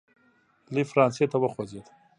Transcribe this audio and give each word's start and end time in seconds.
لی 0.73 0.81
فرانسې 0.91 1.25
ته 1.31 1.37
وخوځېد. 1.39 1.85